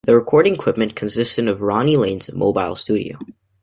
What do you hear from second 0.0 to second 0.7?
The recording